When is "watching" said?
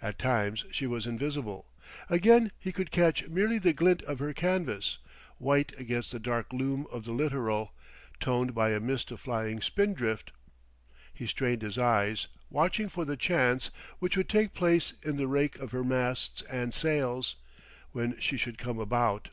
12.50-12.88